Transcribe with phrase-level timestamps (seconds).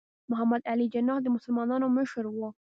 [0.31, 2.37] محمد علي جناح د مسلمانانو مشر و.